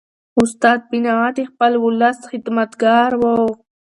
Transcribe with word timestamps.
استاد 0.41 0.79
بینوا 0.89 1.27
د 1.37 1.39
خپل 1.49 1.71
ولس 1.85 2.19
خدمتګار 2.31 3.11
و. 3.21 3.21